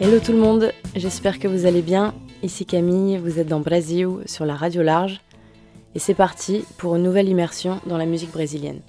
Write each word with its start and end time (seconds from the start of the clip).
Hello 0.00 0.20
tout 0.20 0.30
le 0.30 0.38
monde, 0.38 0.72
j'espère 0.94 1.40
que 1.40 1.48
vous 1.48 1.66
allez 1.66 1.82
bien. 1.82 2.14
Ici 2.44 2.64
Camille, 2.64 3.18
vous 3.18 3.40
êtes 3.40 3.48
dans 3.48 3.58
Brasil 3.58 4.06
sur 4.26 4.46
la 4.46 4.54
radio 4.54 4.80
large 4.80 5.20
et 5.96 5.98
c'est 5.98 6.14
parti 6.14 6.64
pour 6.76 6.94
une 6.94 7.02
nouvelle 7.02 7.28
immersion 7.28 7.80
dans 7.84 7.96
la 7.96 8.06
musique 8.06 8.30
brésilienne. 8.30 8.80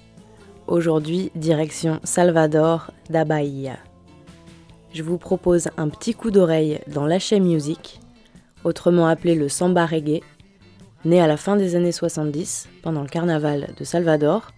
Aujourd'hui, 0.68 1.32
direction 1.34 1.98
Salvador 2.04 2.92
da 3.08 3.24
Bahia. 3.24 3.76
Je 4.92 5.02
vous 5.02 5.18
propose 5.18 5.68
un 5.76 5.88
petit 5.88 6.14
coup 6.14 6.30
d'oreille 6.30 6.78
dans 6.86 7.06
l'Aché 7.06 7.40
Music, 7.40 7.98
autrement 8.62 9.08
appelé 9.08 9.34
le 9.34 9.48
samba 9.48 9.86
reggae, 9.86 10.20
né 11.04 11.20
à 11.20 11.26
la 11.26 11.36
fin 11.36 11.56
des 11.56 11.74
années 11.74 11.90
70 11.90 12.68
pendant 12.84 13.02
le 13.02 13.08
carnaval 13.08 13.70
de 13.76 13.82
Salvador, 13.82 14.52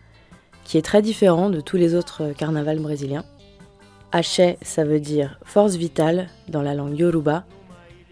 qui 0.65 0.77
est 0.77 0.83
très 0.83 1.01
différent 1.01 1.49
de 1.49 1.63
tous 1.63 1.79
les 1.79 1.95
autres 1.95 2.35
carnavals 2.37 2.81
brésiliens. 2.81 3.25
Haché, 4.15 4.59
ça 4.61 4.85
veut 4.85 5.01
dire 5.01 5.39
force 5.43 5.77
vitale 5.77 6.29
dans 6.49 6.61
la 6.61 6.75
langue 6.75 6.99
yoruba. 6.99 7.45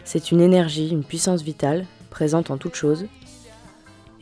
C'est 0.05 0.33
une 0.33 0.41
énergie, 0.41 0.89
une 0.89 1.05
puissance 1.05 1.43
vitale, 1.43 1.85
présente 2.09 2.51
en 2.51 2.57
toute 2.57 2.75
chose. 2.75 3.05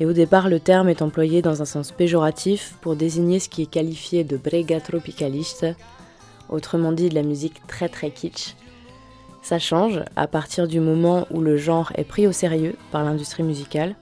Et 0.00 0.06
au 0.06 0.12
départ, 0.12 0.48
le 0.48 0.58
terme 0.58 0.88
est 0.88 1.02
employé 1.02 1.40
dans 1.40 1.62
un 1.62 1.64
sens 1.64 1.92
péjoratif 1.92 2.76
pour 2.80 2.96
désigner 2.96 3.38
ce 3.38 3.48
qui 3.48 3.62
est 3.62 3.70
qualifié 3.70 4.24
de 4.24 4.36
brega 4.36 4.80
tropicaliste, 4.80 5.66
autrement 6.48 6.90
dit 6.90 7.10
de 7.10 7.14
la 7.14 7.22
musique 7.22 7.64
très 7.68 7.88
très 7.88 8.10
kitsch. 8.10 8.56
Ça 9.42 9.60
change 9.60 10.02
à 10.16 10.26
partir 10.26 10.66
du 10.66 10.80
moment 10.80 11.28
où 11.30 11.40
le 11.40 11.56
genre 11.56 11.92
est 11.94 12.02
pris 12.02 12.26
au 12.26 12.32
sérieux 12.32 12.74
par 12.90 13.04
l'industrie 13.04 13.44
musicale. 13.44 13.94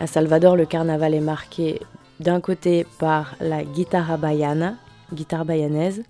À 0.00 0.06
Salvador, 0.06 0.56
le 0.56 0.64
carnaval 0.64 1.12
est 1.12 1.20
marqué 1.20 1.80
d'un 2.18 2.40
côté 2.40 2.86
par 2.98 3.36
la 3.40 3.62
guitarra 3.62 4.16
baiana, 4.16 4.74
guitare 5.12 5.44
bayanaise, 5.44 6.02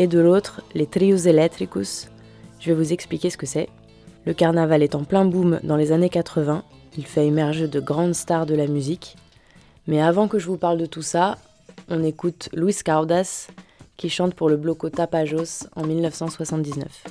et 0.00 0.06
de 0.06 0.18
l'autre 0.18 0.62
les 0.74 0.86
trios 0.86 1.18
electricus. 1.18 2.08
Je 2.58 2.70
vais 2.70 2.74
vous 2.74 2.94
expliquer 2.94 3.28
ce 3.28 3.36
que 3.36 3.44
c'est. 3.44 3.68
Le 4.24 4.32
carnaval 4.32 4.82
est 4.82 4.94
en 4.94 5.04
plein 5.04 5.26
boom 5.26 5.60
dans 5.62 5.76
les 5.76 5.92
années 5.92 6.08
80, 6.08 6.64
il 6.96 7.04
fait 7.04 7.26
émerger 7.26 7.68
de 7.68 7.80
grandes 7.80 8.14
stars 8.14 8.46
de 8.46 8.54
la 8.54 8.66
musique. 8.66 9.16
Mais 9.86 10.00
avant 10.00 10.26
que 10.26 10.38
je 10.38 10.46
vous 10.46 10.56
parle 10.56 10.78
de 10.78 10.86
tout 10.86 11.02
ça, 11.02 11.36
on 11.90 12.02
écoute 12.02 12.48
Luis 12.54 12.78
Caudas 12.82 13.48
qui 13.98 14.08
chante 14.08 14.34
pour 14.34 14.48
le 14.48 14.56
Bloco 14.56 14.88
Tapajos 14.88 15.66
en 15.76 15.86
1979. 15.86 17.04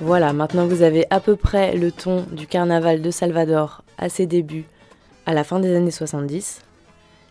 Voilà, 0.00 0.34
maintenant 0.34 0.66
vous 0.66 0.82
avez 0.82 1.06
à 1.08 1.20
peu 1.20 1.36
près 1.36 1.74
le 1.74 1.90
ton 1.90 2.26
du 2.30 2.46
carnaval 2.46 3.00
de 3.00 3.10
Salvador 3.10 3.82
à 3.96 4.10
ses 4.10 4.26
débuts, 4.26 4.66
à 5.24 5.32
la 5.32 5.42
fin 5.42 5.58
des 5.58 5.74
années 5.74 5.90
70. 5.90 6.60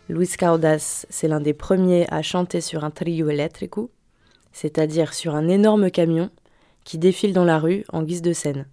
Luis 0.10 0.30
Caudas, 0.30 1.06
c'est 1.12 1.28
l'un 1.28 1.40
des 1.40 1.54
premiers 1.54 2.12
à 2.12 2.24
chanter 2.24 2.62
sur 2.62 2.84
un 2.84 2.90
trio 2.90 3.30
eléctrico, 3.30 3.92
c'est-à-dire 4.52 5.14
sur 5.14 5.36
un 5.36 5.48
énorme 5.48 5.92
camion 5.92 6.32
qui 6.86 6.98
défile 6.98 7.34
dans 7.34 7.46
la 7.46 7.60
rue 7.60 7.86
en 7.94 8.02
guise 8.02 8.24
de 8.24 8.34
scène. 8.34 8.66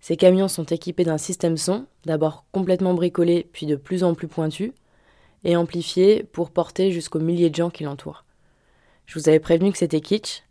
Ces 0.00 0.16
camions 0.16 0.48
sont 0.48 0.66
équipés 0.66 1.04
d'un 1.04 1.18
système 1.18 1.56
son, 1.56 1.86
d'abord 2.04 2.44
complètement 2.52 2.94
bricolé 2.94 3.48
puis 3.52 3.66
de 3.66 3.74
plus 3.74 4.04
en 4.04 4.14
plus 4.14 4.28
pointu, 4.28 4.72
et 5.42 5.56
amplifié 5.56 6.22
pour 6.22 6.52
porter 6.52 6.92
jusqu'aux 6.92 7.18
milliers 7.18 7.50
de 7.50 7.56
gens 7.56 7.70
qui 7.70 7.82
l'entourent. 7.82 8.24
Je 9.06 9.18
vous 9.18 9.28
avais 9.28 9.40
prévenu 9.40 9.72
que 9.72 9.78
c'était 9.78 10.00
kitsch, 10.00 10.44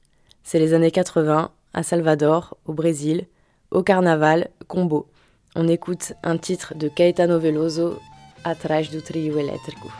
c'est 0.43 0.59
les 0.59 0.73
années 0.73 0.91
80, 0.91 1.51
à 1.73 1.83
Salvador, 1.83 2.57
au 2.65 2.73
Brésil, 2.73 3.27
au 3.69 3.83
carnaval, 3.83 4.49
combo. 4.67 5.07
On 5.55 5.67
écoute 5.67 6.13
un 6.23 6.37
titre 6.37 6.75
de 6.75 6.87
Caetano 6.87 7.39
Veloso, 7.39 7.99
Atrás 8.43 8.89
do 8.89 9.01
Trio 9.01 9.37
Elétrico. 9.37 9.91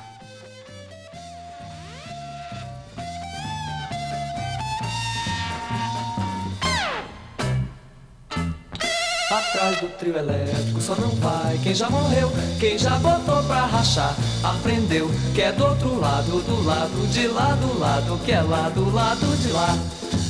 Atrás 9.29 9.79
do 9.79 9.87
trio 9.97 10.17
elétrico 10.17 10.81
só 10.81 10.95
não 10.95 11.09
vai 11.11 11.57
quem 11.61 11.75
já 11.75 11.89
morreu, 11.89 12.29
quem 12.59 12.77
já 12.77 12.97
botou 12.97 13.43
pra 13.43 13.65
rachar. 13.65 14.15
Aprendeu 14.43 15.07
que 15.35 15.41
é 15.41 15.51
do 15.51 15.63
outro 15.65 15.99
lado, 15.99 16.41
do 16.41 16.63
lado 16.65 17.07
de 17.11 17.27
lá, 17.27 17.53
do 17.55 17.79
lado 17.79 18.17
que 18.25 18.31
é 18.31 18.41
lá, 18.41 18.69
do 18.69 18.91
lado 18.93 19.37
de 19.37 19.51
lá. 19.51 19.77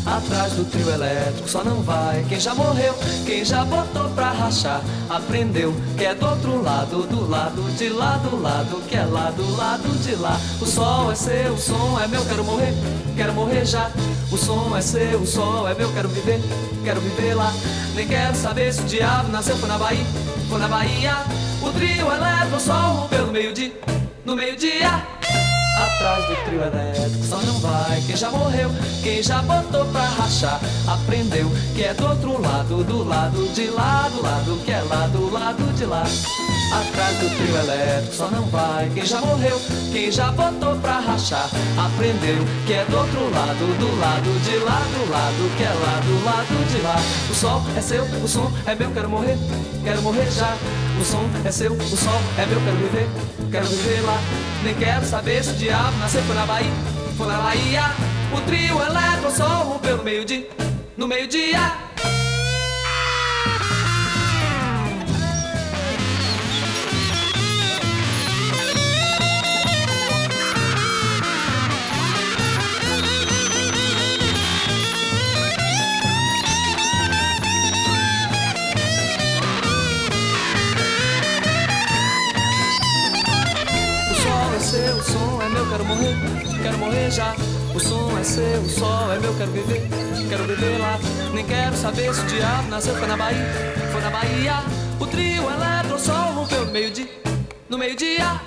Atrás 0.06 0.54
do 0.54 0.66
trio 0.66 0.90
elétrico 0.90 1.48
só 1.48 1.64
não 1.64 1.84
vai 1.84 2.26
quem 2.28 2.40
já 2.40 2.56
morreu, 2.56 2.96
quem 3.26 3.46
já 3.46 3.64
botou 3.64 4.10
pra 4.10 4.32
rachar. 4.32 4.82
Aprendeu 5.10 5.74
que 5.96 6.06
é 6.06 6.16
do 6.16 6.26
outro 6.26 6.62
lado, 6.62 7.04
do 7.04 7.30
lado 7.30 7.62
de 7.78 7.90
lá, 7.90 8.18
do 8.18 8.42
lado 8.42 8.82
que 8.88 8.96
é 8.96 9.06
lá, 9.06 9.30
do 9.30 9.56
lado 9.56 9.90
de 10.02 10.16
lá. 10.16 10.40
O 10.60 10.66
sol 10.66 11.12
é 11.12 11.16
seu, 11.16 11.54
o 11.54 11.58
som 11.58 12.00
é 12.04 12.08
meu, 12.08 12.26
quero 12.26 12.44
morrer, 12.44 12.74
quero 13.16 13.34
morrer 13.34 13.64
já. 13.64 13.92
O 14.32 14.38
som 14.38 14.76
é 14.76 14.82
seu, 14.82 15.20
o 15.20 15.28
sol 15.28 15.68
é 15.68 15.76
meu, 15.76 15.92
quero 15.94 16.10
viver, 16.10 16.42
quero 16.84 17.00
viver 17.00 17.36
lá. 17.36 17.54
Nem 17.96 18.08
quero 18.08 18.36
saber 18.36 18.74
se 18.74 18.82
o 18.82 18.86
diabo 18.86 19.32
nasceu 19.32 19.56
foi 19.58 19.70
na 19.70 19.78
Bahia, 19.78 20.06
foi 20.50 20.60
na 20.60 20.68
Bahia. 20.68 21.18
O 21.62 21.72
trio 21.72 22.12
elétrico 22.12 22.60
sol 22.60 22.94
rompeu 22.94 23.28
no 23.28 23.32
meio-dia, 23.32 23.80
no 24.26 24.36
meio-dia. 24.36 25.21
Atrás 25.78 26.26
do 26.26 26.36
trio 26.46 26.62
elétrico 26.62 27.26
só 27.26 27.38
não 27.38 27.60
vai 27.60 28.02
quem 28.06 28.16
já 28.16 28.30
morreu, 28.30 28.70
quem 29.02 29.24
já 29.24 29.42
botou 29.42 29.86
pra 29.86 30.02
rachar, 30.02 30.60
aprendeu 30.88 31.50
que 31.74 31.84
é 31.84 31.94
do 31.94 32.08
outro 32.08 32.42
lado, 32.42 32.84
do 32.84 33.04
lado 33.04 33.54
de 33.54 33.68
lá, 33.68 34.10
do 34.10 34.22
lado 34.22 34.66
que 34.66 34.72
é 34.72 34.82
lá, 34.82 35.08
do 35.08 35.32
lado 35.32 35.74
de 35.76 35.86
lá. 35.86 36.04
Atrás 36.72 37.18
do 37.18 37.30
trio 37.38 37.58
elétrico 37.58 38.16
só 38.16 38.30
não 38.32 38.44
vai 38.44 38.90
quem 38.94 39.06
já 39.06 39.20
morreu, 39.20 39.60
quem 39.92 40.10
já 40.10 40.32
botou 40.32 40.76
pra 40.78 41.00
rachar, 41.00 41.50
aprendeu 41.78 42.44
que 42.66 42.74
é 42.74 42.86
do 42.86 42.98
outro 42.98 43.30
lado, 43.30 43.78
do 43.78 44.00
lado 44.00 44.40
de 44.44 44.58
lá, 44.58 44.80
do 44.80 45.12
lado 45.12 45.58
que 45.58 45.64
é 45.64 45.70
lá, 45.70 46.00
do 46.00 46.24
lado 46.24 46.68
de 46.72 46.82
lá. 46.82 46.96
O 47.30 47.34
sol 47.36 47.62
é 47.78 47.82
seu, 47.82 48.04
o 48.04 48.28
som 48.28 48.52
é 48.66 48.74
meu, 48.74 48.90
quero 48.92 49.10
morrer, 49.10 49.38
quero 49.84 50.02
morrer 50.02 50.32
já. 50.32 50.56
O 51.02 51.04
som 51.04 51.28
é 51.44 51.52
seu, 51.52 51.74
o 51.74 51.98
sol 51.98 52.22
é 52.38 52.46
meu, 52.46 52.62
quero 52.62 52.78
viver, 52.78 53.08
quero 53.50 53.66
viver 53.66 54.02
lá. 54.02 54.20
Nem 54.64 54.76
quero 54.76 55.04
saber 55.04 55.44
se 55.44 55.50
o 55.50 55.54
diabo 55.56 55.98
nasceu 55.98 56.22
foi 56.22 56.36
na 56.36 56.46
Bahia, 56.46 56.72
foi 57.18 57.26
na 57.26 57.38
Bahia. 57.40 57.82
O 58.32 58.42
trio 58.42 58.80
elétrico 58.80 59.32
só 59.32 59.64
rompeu 59.64 59.98
no 59.98 60.04
meio-dia, 60.04 60.48
no 60.96 61.08
meio-dia. 61.08 61.60
Já. 87.12 87.36
O 87.76 87.80
som 87.80 88.18
é 88.18 88.24
seu, 88.24 88.62
o 88.62 88.70
sol 88.70 89.12
é 89.12 89.20
meu, 89.20 89.34
quero 89.36 89.52
viver, 89.52 89.88
quero 90.30 90.44
viver 90.46 90.78
lá. 90.80 90.98
Nem 91.34 91.46
quero 91.46 91.76
saber 91.76 92.14
se 92.14 92.22
o 92.22 92.26
diabo 92.26 92.70
nasceu, 92.70 92.96
foi 92.96 93.08
na 93.08 93.18
Bahia, 93.18 93.48
foi 93.92 94.02
na 94.02 94.10
Bahia. 94.10 94.64
O 95.00 95.06
trio 95.06 95.50
elétrico, 95.50 95.96
o 95.96 96.00
sol 96.00 96.34
rompeu 96.34 96.66
no 96.66 96.72
meio-dia, 96.72 97.10
no 97.70 97.78
meio-dia. 97.78 98.42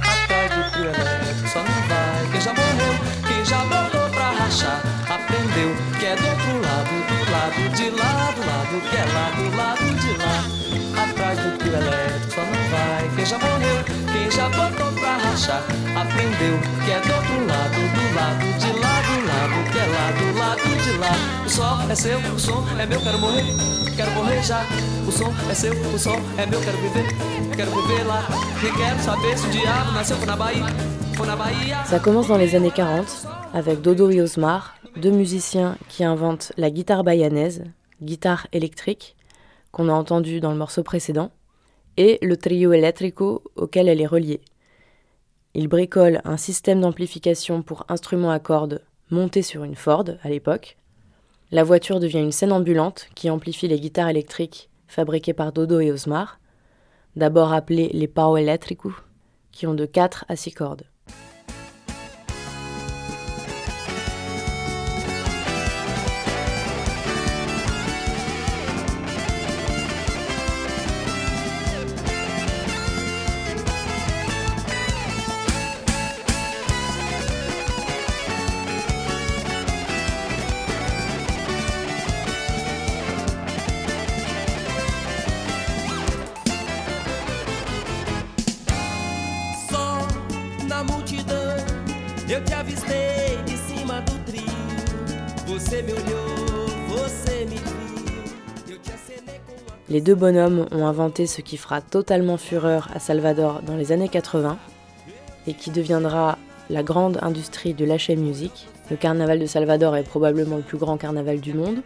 Atrás 0.00 0.50
do 0.50 0.70
trio 0.72 0.84
elétrico, 0.84 1.48
só 1.48 1.58
não 1.58 1.88
vai 1.88 2.30
quem 2.32 2.40
já 2.40 2.54
morreu, 2.54 3.29
já 3.50 3.64
morreu 3.64 4.08
pra 4.10 4.30
rachar. 4.30 4.80
Aprendeu 5.10 5.74
que 5.98 6.06
é 6.06 6.14
do 6.14 6.28
outro 6.28 6.52
lado, 6.62 6.94
do 7.08 7.32
lado 7.32 7.74
de 7.74 7.90
lá, 7.90 8.30
do 8.30 8.46
lado 8.46 8.80
que 8.88 8.96
é 8.96 9.04
lá, 9.12 9.30
do 9.34 9.56
lado 9.56 9.88
de 9.98 10.12
lá. 10.22 11.02
Atrás 11.02 11.38
do 11.40 11.50
elétrico, 11.66 12.34
só 12.34 12.42
não 12.42 12.70
vai 12.70 13.10
quem 13.16 13.26
já 13.26 13.38
morreu, 13.38 13.84
quem 14.12 14.30
já 14.30 14.48
botou 14.50 14.92
pra 14.92 15.16
rachar. 15.16 15.62
Aprendeu 15.96 16.60
que 16.84 16.92
é 16.92 17.00
do 17.00 17.12
outro 17.12 17.46
lado, 17.50 17.80
do 17.96 18.14
lado 18.14 18.46
de 18.60 18.70
lá, 18.78 18.94
do 19.02 19.16
lado 19.26 19.70
que 19.72 19.78
é 19.78 19.86
lá, 19.86 20.12
do 20.12 20.38
lado 20.38 20.82
de 20.82 20.92
lá. 20.98 21.44
O 21.44 21.50
sol 21.50 21.90
é 21.90 21.94
seu, 21.96 22.18
o 22.18 22.38
som 22.38 22.64
é 22.78 22.86
meu, 22.86 23.00
quero 23.00 23.18
morrer, 23.18 23.46
quero 23.96 24.10
morrer 24.12 24.42
já. 24.44 24.64
O 25.08 25.10
som 25.10 25.34
é 25.50 25.54
seu, 25.54 25.72
o 25.74 25.98
sol 25.98 26.20
é 26.38 26.46
meu, 26.46 26.60
quero 26.60 26.78
viver, 26.78 27.06
quero 27.56 27.70
viver 27.82 28.04
lá. 28.04 28.28
Nem 28.62 28.72
quero 28.74 29.02
saber 29.02 29.36
se 29.36 29.46
o 29.46 29.50
diabo 29.50 29.90
nasceu 29.90 30.24
na 30.24 30.36
Bahia. 30.36 30.89
Ça 31.84 31.98
commence 31.98 32.28
dans 32.28 32.38
les 32.38 32.54
années 32.54 32.70
40 32.70 33.26
avec 33.52 33.80
Dodo 33.80 34.10
et 34.10 34.20
Osmar, 34.20 34.76
deux 34.96 35.10
musiciens 35.10 35.76
qui 35.88 36.04
inventent 36.04 36.52
la 36.56 36.70
guitare 36.70 37.04
bayanaise, 37.04 37.64
guitare 38.02 38.46
électrique, 38.52 39.16
qu'on 39.72 39.88
a 39.88 39.92
entendu 39.92 40.40
dans 40.40 40.52
le 40.52 40.58
morceau 40.58 40.82
précédent, 40.82 41.30
et 41.96 42.18
le 42.22 42.36
trio 42.36 42.72
eléctrico 42.72 43.42
auquel 43.56 43.88
elle 43.88 44.00
est 44.00 44.06
reliée. 44.06 44.40
Ils 45.54 45.68
bricolent 45.68 46.20
un 46.24 46.36
système 46.36 46.80
d'amplification 46.80 47.62
pour 47.62 47.84
instruments 47.88 48.30
à 48.30 48.38
cordes 48.38 48.82
monté 49.10 49.42
sur 49.42 49.64
une 49.64 49.74
Ford 49.74 50.04
à 50.22 50.28
l'époque. 50.28 50.76
La 51.50 51.64
voiture 51.64 51.98
devient 51.98 52.20
une 52.20 52.32
scène 52.32 52.52
ambulante 52.52 53.08
qui 53.14 53.28
amplifie 53.28 53.66
les 53.66 53.80
guitares 53.80 54.08
électriques 54.08 54.70
fabriquées 54.86 55.34
par 55.34 55.52
Dodo 55.52 55.80
et 55.80 55.90
Osmar, 55.90 56.38
d'abord 57.16 57.52
appelées 57.52 57.90
les 57.92 58.08
Pau 58.08 58.36
Elétrico, 58.36 58.92
qui 59.50 59.66
ont 59.66 59.74
de 59.74 59.86
4 59.86 60.24
à 60.28 60.36
6 60.36 60.52
cordes. 60.52 60.84
Les 99.90 100.00
deux 100.00 100.14
bonhommes 100.14 100.66
ont 100.70 100.86
inventé 100.86 101.26
ce 101.26 101.40
qui 101.40 101.56
fera 101.56 101.80
totalement 101.80 102.36
fureur 102.36 102.88
à 102.94 103.00
Salvador 103.00 103.60
dans 103.62 103.74
les 103.74 103.90
années 103.90 104.08
80 104.08 104.56
et 105.48 105.54
qui 105.54 105.72
deviendra 105.72 106.38
la 106.68 106.84
grande 106.84 107.18
industrie 107.22 107.74
de 107.74 107.84
l'achat 107.84 108.14
musique. 108.14 108.68
Le 108.88 108.96
carnaval 108.96 109.40
de 109.40 109.46
Salvador 109.46 109.96
est 109.96 110.04
probablement 110.04 110.56
le 110.56 110.62
plus 110.62 110.78
grand 110.78 110.96
carnaval 110.96 111.40
du 111.40 111.54
monde. 111.54 111.82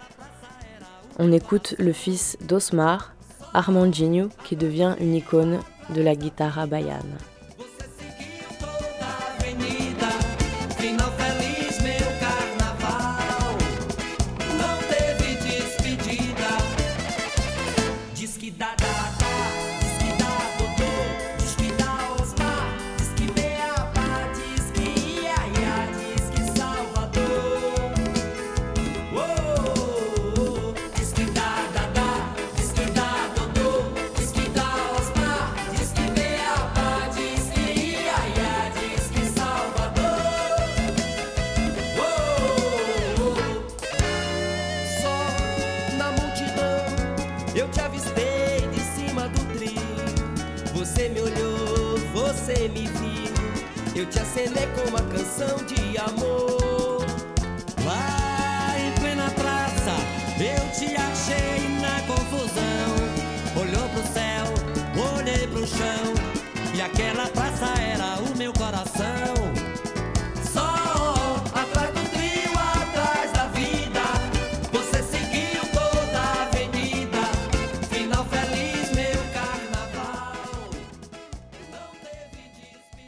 On 1.19 1.33
écoute 1.33 1.77
le 1.79 1.95
fils 1.95 2.37
d'Osmar, 2.47 3.15
Armandinho, 3.55 4.29
qui 4.45 4.57
devient 4.57 4.97
une 5.01 5.15
icône 5.15 5.61
de 5.95 6.03
la 6.03 6.15
guitare 6.15 6.67
bayane. 6.67 7.17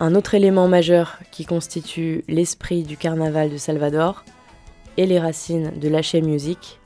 Un 0.06 0.14
autre 0.14 0.36
élément 0.36 0.68
majeur 0.68 1.18
qui 1.32 1.44
constitue 1.44 2.22
l'esprit 2.28 2.84
du 2.84 2.96
carnaval 2.96 3.50
de 3.50 3.56
Salvador 3.56 4.24
et 4.96 5.04
les 5.04 5.18
racines 5.18 5.72
de 5.80 5.88
l'Haché 5.88 6.20
Music, 6.20 6.78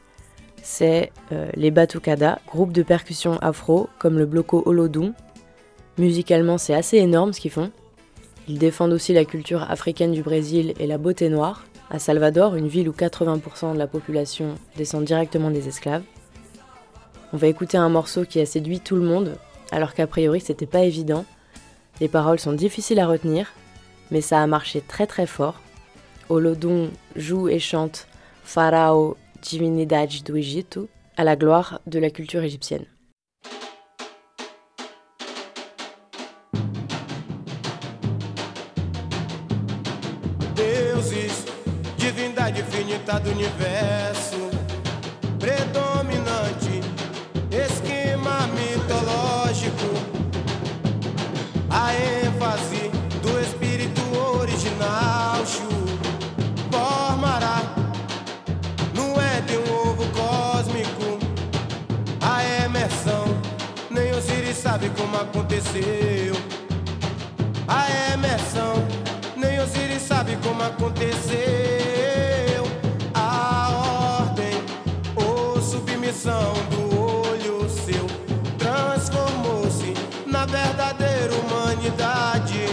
c'est 0.62 1.12
euh, 1.30 1.50
les 1.54 1.70
batucadas, 1.70 2.38
groupe 2.46 2.72
de 2.72 2.82
percussion 2.82 3.36
afro 3.42 3.90
comme 3.98 4.16
le 4.16 4.24
bloco 4.24 4.62
Olodum. 4.64 5.12
Musicalement, 5.98 6.56
c'est 6.56 6.72
assez 6.72 6.96
énorme 6.96 7.34
ce 7.34 7.40
qu'ils 7.40 7.50
font. 7.50 7.70
Ils 8.48 8.58
défendent 8.58 8.94
aussi 8.94 9.12
la 9.12 9.26
culture 9.26 9.70
africaine 9.70 10.12
du 10.12 10.22
Brésil 10.22 10.72
et 10.80 10.86
la 10.86 10.96
beauté 10.96 11.28
noire. 11.28 11.66
À 11.90 11.98
Salvador, 11.98 12.56
une 12.56 12.68
ville 12.68 12.88
où 12.88 12.92
80% 12.92 13.74
de 13.74 13.78
la 13.78 13.86
population 13.86 14.54
descend 14.78 15.04
directement 15.04 15.50
des 15.50 15.68
esclaves. 15.68 16.04
On 17.34 17.36
va 17.36 17.48
écouter 17.48 17.76
un 17.76 17.90
morceau 17.90 18.24
qui 18.24 18.40
a 18.40 18.46
séduit 18.46 18.80
tout 18.80 18.96
le 18.96 19.02
monde, 19.02 19.36
alors 19.72 19.92
qu'a 19.92 20.06
priori 20.06 20.40
c'était 20.40 20.64
pas 20.64 20.84
évident. 20.84 21.26
Les 22.00 22.08
paroles 22.08 22.40
sont 22.40 22.54
difficiles 22.54 22.98
à 22.98 23.06
retenir, 23.06 23.52
mais 24.10 24.20
ça 24.20 24.42
a 24.42 24.46
marché 24.46 24.80
très 24.80 25.06
très 25.06 25.26
fort. 25.26 25.60
Olodum 26.28 26.90
joue 27.16 27.48
et 27.48 27.58
chante 27.58 28.06
Pharaon 28.44 29.16
Divinidade 29.42 30.22
do 30.24 30.36
Egito 30.36 30.88
à 31.16 31.24
la 31.24 31.36
gloire 31.36 31.80
de 31.86 31.98
la 31.98 32.10
culture 32.10 32.42
égyptienne. 32.42 32.86
Aconteceu. 65.30 66.34
A 67.68 68.12
emersão, 68.12 68.74
nem 69.36 69.60
Osiris 69.60 70.02
sabe 70.02 70.36
como 70.42 70.62
aconteceu. 70.62 71.30
A 73.14 74.18
ordem 74.20 74.60
ou 75.14 75.62
submissão 75.62 76.52
do 76.70 77.00
olho 77.00 77.68
seu 77.70 78.06
transformou-se 78.58 79.94
na 80.26 80.44
verdadeira 80.46 81.32
humanidade. 81.34 82.66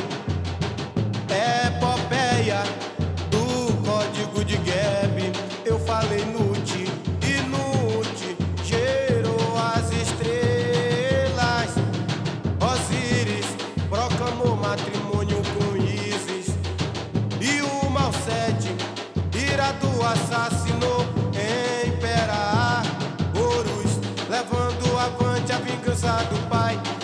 do 26.01 26.49
Pai. 26.49 26.96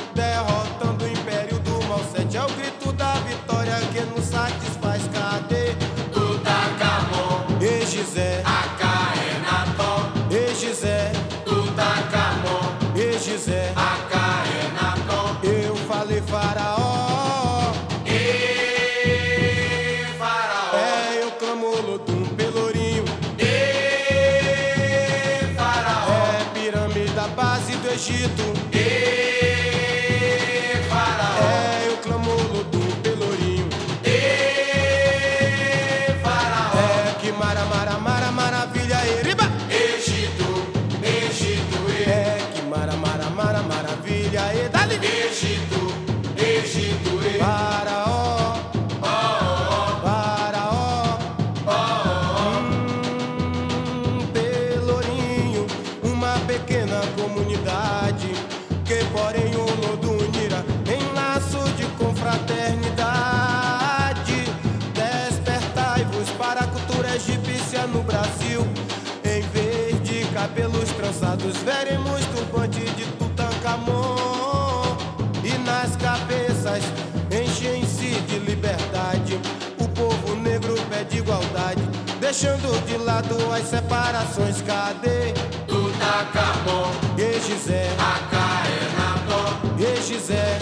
Cabeças 76.74 76.84
enchem-se 77.32 78.22
de 78.22 78.40
liberdade. 78.40 79.40
O 79.80 79.88
povo 79.90 80.36
negro 80.36 80.76
pede 80.90 81.18
igualdade, 81.18 81.82
deixando 82.20 82.84
de 82.86 82.98
lado 82.98 83.36
as 83.52 83.68
separações. 83.68 84.62
Cadê? 84.62 85.34
Tutankhamon, 85.68 86.92
Egizé, 87.18 87.90
Acaenaton, 88.00 89.50
Egizé, 89.80 90.58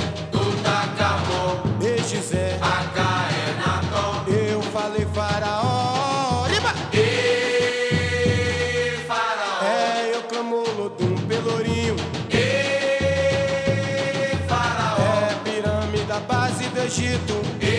Egito. 16.92 17.40
E 17.62 17.72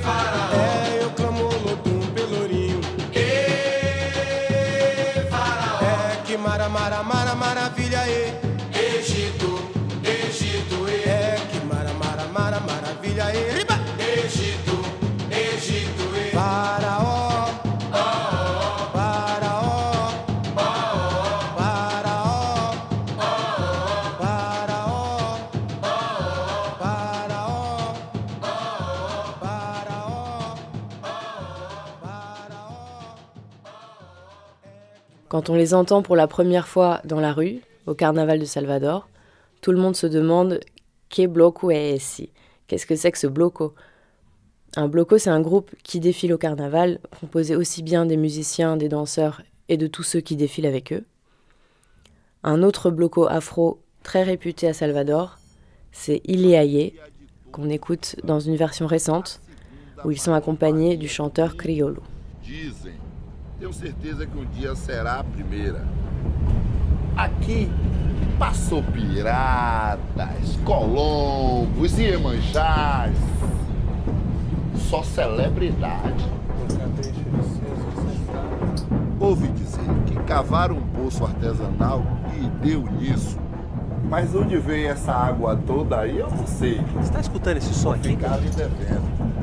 faraó. 0.00 0.54
É, 0.54 1.02
eu 1.02 1.10
clamo 1.10 1.42
Lodum 1.42 2.00
Pelourinho. 2.14 2.80
E 3.12 3.26
faraó. 5.28 5.80
É, 5.82 6.22
que 6.24 6.36
mara, 6.36 6.68
mara, 6.68 7.02
mara, 7.02 7.34
maravilha, 7.34 8.06
e 8.06 8.32
Egito, 8.72 9.58
Egito, 10.04 10.88
e 10.88 11.08
É, 11.08 11.40
que 11.50 11.58
mara, 11.66 11.92
mara, 11.94 12.26
mara, 12.28 12.60
maravilha, 12.60 13.34
e 13.34 13.50
riba! 13.52 13.74
Egito, 13.98 14.36
Egito, 14.36 14.67
Quand 35.38 35.50
on 35.50 35.54
les 35.54 35.72
entend 35.72 36.02
pour 36.02 36.16
la 36.16 36.26
première 36.26 36.66
fois 36.66 37.00
dans 37.04 37.20
la 37.20 37.32
rue, 37.32 37.60
au 37.86 37.94
carnaval 37.94 38.40
de 38.40 38.44
Salvador, 38.44 39.08
tout 39.60 39.70
le 39.70 39.78
monde 39.78 39.94
se 39.94 40.08
demande 40.08 40.58
Que 41.10 41.28
bloco 41.28 41.70
es 41.70 41.94
esse? 41.94 42.22
Qu'est-ce 42.66 42.86
que 42.86 42.96
c'est 42.96 43.12
que 43.12 43.18
ce 43.18 43.28
bloco? 43.28 43.72
Un 44.74 44.88
bloco, 44.88 45.16
c'est 45.16 45.30
un 45.30 45.40
groupe 45.40 45.70
qui 45.84 46.00
défile 46.00 46.32
au 46.32 46.38
carnaval, 46.38 46.98
composé 47.20 47.54
aussi 47.54 47.84
bien 47.84 48.04
des 48.04 48.16
musiciens, 48.16 48.76
des 48.76 48.88
danseurs 48.88 49.42
et 49.68 49.76
de 49.76 49.86
tous 49.86 50.02
ceux 50.02 50.18
qui 50.18 50.34
défilent 50.34 50.66
avec 50.66 50.92
eux. 50.92 51.04
Un 52.42 52.64
autre 52.64 52.90
bloco 52.90 53.28
afro 53.28 53.78
très 54.02 54.24
réputé 54.24 54.66
à 54.66 54.72
Salvador, 54.72 55.38
c'est 55.92 56.20
Iliaye, 56.24 56.94
qu'on 57.52 57.70
écoute 57.70 58.16
dans 58.24 58.40
une 58.40 58.56
version 58.56 58.88
récente, 58.88 59.40
où 60.04 60.10
ils 60.10 60.20
sont 60.20 60.32
accompagnés 60.32 60.96
du 60.96 61.06
chanteur 61.06 61.56
criollo. 61.56 62.02
Tenho 63.58 63.72
certeza 63.72 64.24
que 64.24 64.38
um 64.38 64.44
dia 64.44 64.76
será 64.76 65.18
a 65.18 65.24
primeira. 65.24 65.84
Aqui 67.16 67.68
passou 68.38 68.84
piratas, 68.84 70.56
colombos, 70.64 71.98
iemanjás. 71.98 73.16
Só 74.76 75.02
celebridade. 75.02 76.24
Ouvi 79.18 79.48
dizer 79.48 79.80
que 80.06 80.14
cavaram 80.22 80.76
um 80.76 80.86
poço 80.90 81.24
artesanal 81.24 82.04
e 82.40 82.48
deu 82.64 82.82
nisso. 82.82 83.36
Mas 84.04 84.36
onde 84.36 84.56
veio 84.56 84.88
essa 84.90 85.12
água 85.12 85.56
toda 85.66 85.98
aí, 85.98 86.16
eu 86.16 86.30
não 86.30 86.46
sei. 86.46 86.80
Você 86.94 87.12
tá 87.12 87.20
escutando 87.20 87.56
esse 87.56 87.74
som 87.74 87.90
aqui? 87.90 88.10
Ficar 88.10 88.38
devendo. 88.38 89.37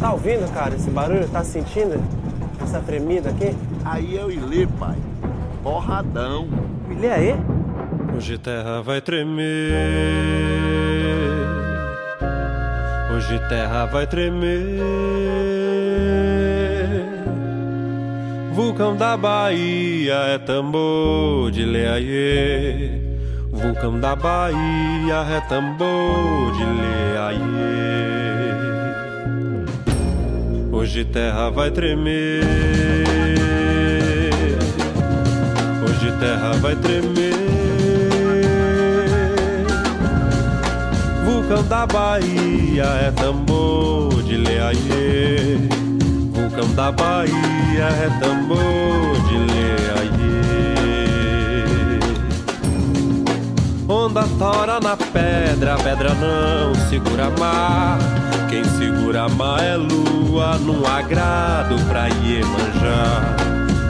Tá 0.00 0.12
ouvindo, 0.12 0.50
cara, 0.52 0.74
esse 0.74 0.90
barulho? 0.90 1.28
Tá 1.28 1.44
sentindo 1.44 2.02
essa 2.62 2.80
tremida 2.80 3.28
aqui? 3.28 3.54
Aí 3.84 4.16
é 4.16 4.24
o 4.24 4.30
Ilê, 4.30 4.66
pai. 4.78 4.96
Borradão. 5.62 6.48
Me 6.88 6.94
lê 6.94 7.10
aí. 7.10 7.34
Hoje 8.16 8.38
terra 8.38 8.80
vai 8.80 9.00
tremer. 9.02 9.74
Hoje 13.14 13.38
terra 13.50 13.84
vai 13.86 14.06
tremer. 14.06 14.80
Vulcão 18.54 18.96
da 18.96 19.16
Bahia 19.16 20.14
é 20.14 20.38
tambor 20.38 21.50
de 21.50 21.64
leaiê. 21.64 23.00
Vulcão 23.52 24.00
da 24.00 24.16
Bahia 24.16 25.26
é 25.30 25.40
tambor 25.46 26.52
de 26.52 26.64
leaiê. 26.64 28.09
Hoje 30.90 31.04
terra 31.04 31.50
vai 31.50 31.70
tremer. 31.70 32.42
Hoje 35.84 36.12
terra 36.18 36.52
vai 36.60 36.74
tremer. 36.74 37.32
vulcão 41.24 41.62
da 41.62 41.86
Bahia 41.86 42.86
é 43.06 43.12
tambor 43.12 44.20
de 44.24 44.36
leaiê. 44.36 45.58
Vulcão 46.34 46.74
da 46.74 46.90
Bahia 46.90 47.84
é 47.84 48.10
tambor 48.18 49.14
de 49.28 49.38
leaiê. 49.52 50.40
Onda 53.88 54.24
tora 54.40 54.80
na 54.80 54.96
pedra, 54.96 55.74
a 55.74 55.76
pedra 55.76 56.14
não 56.14 56.74
segura 56.88 57.30
mar. 57.38 57.96
Quem 58.48 58.64
segura 58.64 59.28
mar 59.28 59.62
é 59.62 59.76
lua, 60.30 60.56
num 60.58 60.86
agrado 60.86 61.76
pra 61.88 62.06
Iemanjá. 62.08 63.36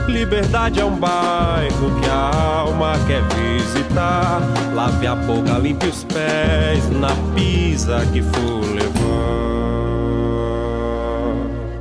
Liberdade 0.07 0.79
é 0.79 0.85
um 0.85 0.95
bairro 0.95 1.99
que 2.01 2.09
a 2.09 2.59
alma 2.59 2.93
quer 3.07 3.21
visitar. 3.35 4.41
Lave 4.73 5.07
a 5.07 5.15
boca, 5.15 5.57
limpe 5.59 5.87
os 5.87 6.03
pés 6.05 6.89
na 6.89 7.15
pisa 7.35 8.05
que 8.11 8.21
for 8.21 8.61
levar. 8.73 8.91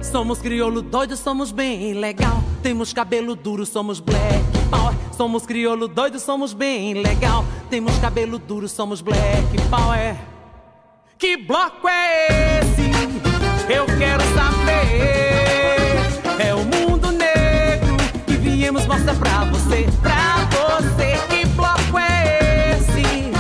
Somos 0.03 0.41
crioulo 0.41 0.83
doido, 0.83 1.17
somos 1.17 1.51
bem 1.51 1.95
legal. 1.95 2.43
Temos 2.63 2.93
cabelo 2.93 3.35
duro, 3.35 3.65
somos 3.65 4.01
black 4.01 4.45
power. 4.71 4.95
Somos 5.17 5.47
crioulo 5.47 5.89
doido, 5.89 6.19
somos 6.19 6.53
bem 6.53 6.95
legal. 6.95 7.45
Temos 7.69 7.97
cabelo 7.99 8.39
duro, 8.39 8.69
somos 8.69 9.01
black 9.01 9.59
power. 9.71 10.17
Que 11.19 11.37
bloco 11.37 11.89
é 11.89 12.61
esse? 12.61 12.90
Eu 13.73 13.87
quero 13.87 14.23
saber. 14.35 15.97
É 16.45 16.53
o 16.53 16.65
mundo 16.65 17.11
viemos 18.71 18.87
mostrar 18.87 19.15
pra 19.15 19.45
você, 19.45 19.89
pra 20.01 20.49
você 20.51 21.19
que 21.29 21.47
bloco 21.49 21.99
é 21.99 22.77
esse? 22.77 23.33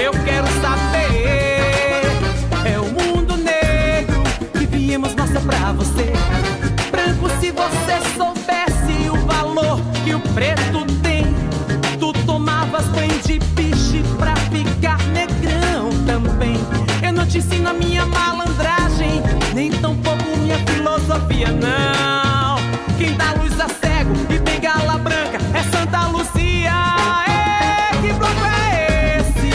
Eu 0.00 0.12
quero 0.24 0.46
saber. 0.60 2.02
É 2.64 2.78
o 2.78 2.86
mundo 2.86 3.36
negro 3.36 4.22
que 4.52 4.66
viemos 4.66 5.14
mostrar 5.14 5.40
pra 5.40 5.72
você. 5.72 6.12
Branco, 6.90 7.28
se 7.40 7.50
você 7.50 8.16
soubesse 8.16 9.10
o 9.10 9.16
valor 9.26 9.80
que 10.04 10.14
o 10.14 10.20
preto 10.20 10.86
tem, 11.02 11.26
tu 11.98 12.12
tomavas 12.24 12.86
banho 12.86 13.18
de 13.20 13.40
piche 13.54 14.02
pra 14.18 14.36
ficar 14.36 14.98
negrão 15.08 15.90
também. 16.06 16.56
Eu 17.02 17.12
não 17.12 17.26
te 17.26 17.38
ensino 17.38 17.70
a 17.70 17.72
minha 17.72 18.05
filosofia, 21.06 21.52
não. 21.52 22.56
Quem 22.98 23.16
dá 23.16 23.32
luz 23.34 23.58
a 23.60 23.68
cego 23.68 24.12
e 24.28 24.38
bengala 24.38 24.98
branca 24.98 25.38
é 25.54 25.62
Santa 25.62 26.06
Lucia. 26.08 26.72
Que 28.00 28.12
bloco 28.12 28.44
é 28.44 29.20
esse? 29.20 29.48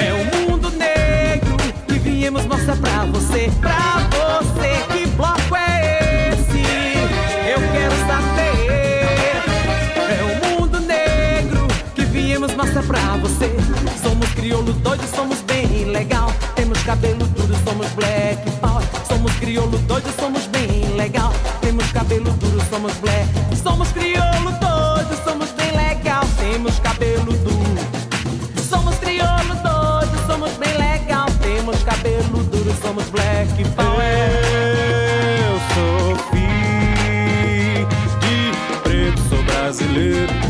É 0.01 0.13
o 0.15 0.51
mundo 0.51 0.71
negro 0.71 1.57
que 1.87 1.99
viemos 1.99 2.47
mostrar 2.47 2.77
pra 2.77 3.05
você, 3.05 3.51
pra 3.61 4.09
você. 4.11 4.83
Que 4.93 5.07
bloco 5.09 5.57
é 5.57 6.33
esse? 6.33 6.63
Eu 7.47 7.61
quero 7.73 7.95
saber. 8.07 9.45
É 10.09 10.23
o 10.25 10.61
mundo 10.61 10.81
negro 10.81 11.69
que 11.95 12.05
viemos 12.05 12.55
mostrar 12.55 12.83
pra 12.85 13.17
você. 13.19 13.55
Somos 14.03 14.29
crioulos 14.31 14.77
doidos, 14.77 15.11
somos 15.11 15.43
bem 15.43 15.85
legal. 15.85 16.18
Somos 17.69 17.93
black 17.97 18.51
power. 18.63 18.83
Somos 19.07 19.31
crioulo 19.35 19.77
doido, 19.81 20.11
somos 20.19 20.47
bem 20.47 20.97
legal. 20.97 21.31
Temos 21.61 21.85
cabelo 21.93 22.31
duro, 22.41 22.65
somos 22.71 22.95
black. 22.95 23.29
Somos 23.63 23.89
crioulo 23.93 24.51
doido, 24.53 25.15
somos 25.23 25.51
bem 25.51 25.73
legal. 25.73 26.25
Temos 26.39 26.79
cabelo 26.79 27.31
duro. 27.31 27.83
Somos 28.71 28.95
crioulo 28.97 29.55
doido, 29.57 30.27
somos 30.27 30.53
bem 30.53 30.79
legal. 30.79 31.27
Temos 31.43 31.83
cabelo 31.83 32.43
duro, 32.45 32.75
somos 32.81 33.05
black 33.11 33.63
power. 33.77 34.31
Eu 35.45 35.61
sou 35.75 36.17
filho 36.31 37.87
de 38.19 38.79
preto, 38.83 39.21
sou 39.29 39.43
brasileiro. 39.43 40.48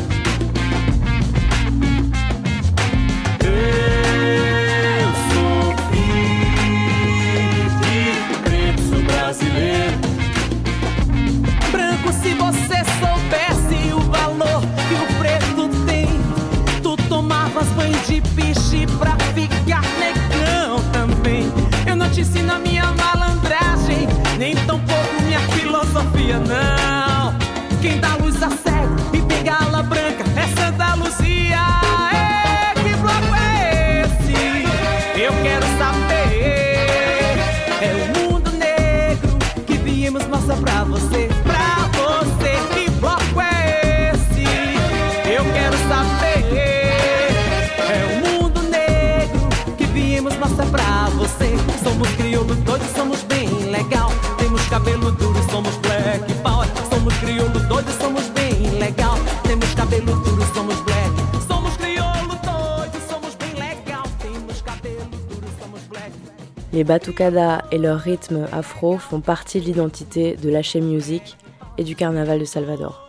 Les 66.78 66.84
batucadas 66.84 67.62
et 67.72 67.78
leur 67.78 67.98
rythme 67.98 68.46
afro 68.52 68.98
font 68.98 69.20
partie 69.20 69.61
de 69.61 69.64
l'identité 69.64 70.37
de 70.37 70.48
l'Haché 70.48 70.80
Music 70.80 71.37
et 71.76 71.82
du 71.82 71.96
carnaval 71.96 72.38
de 72.38 72.44
Salvador. 72.44 73.08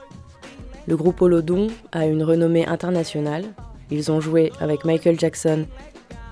Le 0.88 0.98
groupe 0.98 1.22
Olodon 1.22 1.68
a 1.92 2.08
une 2.08 2.24
renommée 2.24 2.66
internationale. 2.66 3.46
Ils 3.92 4.12
ont 4.12 4.22
joué 4.22 4.52
avec 4.60 4.86
Michael 4.86 5.20
Jackson 5.20 5.68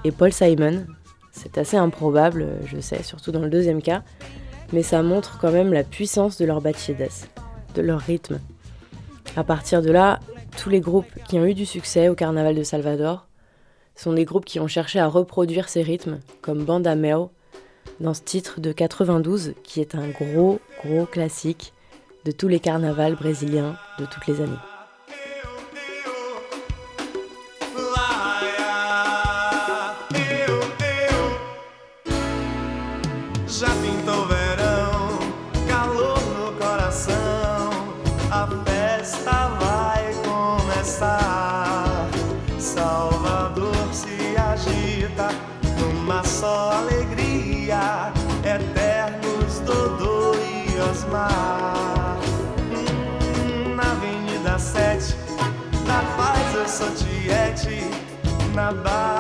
et 0.03 0.11
Paul 0.11 0.31
Simon, 0.31 0.87
c'est 1.31 1.59
assez 1.59 1.77
improbable, 1.77 2.47
je 2.65 2.79
sais, 2.79 3.03
surtout 3.03 3.31
dans 3.31 3.41
le 3.41 3.49
deuxième 3.49 3.83
cas, 3.83 4.03
mais 4.73 4.83
ça 4.83 5.01
montre 5.03 5.37
quand 5.39 5.51
même 5.51 5.73
la 5.73 5.83
puissance 5.83 6.37
de 6.37 6.45
leur 6.45 6.61
bachedes, 6.61 7.09
de 7.75 7.81
leur 7.81 7.99
rythme. 7.99 8.39
À 9.35 9.43
partir 9.43 9.81
de 9.81 9.91
là, 9.91 10.19
tous 10.57 10.69
les 10.69 10.79
groupes 10.79 11.11
qui 11.27 11.39
ont 11.39 11.45
eu 11.45 11.53
du 11.53 11.65
succès 11.65 12.09
au 12.09 12.15
Carnaval 12.15 12.55
de 12.55 12.63
Salvador 12.63 13.27
sont 13.95 14.13
des 14.13 14.25
groupes 14.25 14.45
qui 14.45 14.59
ont 14.59 14.67
cherché 14.67 14.99
à 14.99 15.07
reproduire 15.07 15.69
ces 15.69 15.81
rythmes, 15.81 16.19
comme 16.41 16.63
Banda 16.63 16.95
Meo, 16.95 17.31
dans 17.99 18.13
ce 18.13 18.21
titre 18.21 18.59
de 18.59 18.71
92, 18.71 19.53
qui 19.63 19.81
est 19.81 19.95
un 19.95 20.09
gros, 20.09 20.59
gros 20.83 21.05
classique 21.05 21.73
de 22.25 22.31
tous 22.31 22.47
les 22.47 22.59
carnavals 22.59 23.15
brésiliens 23.15 23.77
de 23.99 24.05
toutes 24.05 24.27
les 24.27 24.41
années. 24.41 24.76
my 58.57 58.73
body. 58.73 59.16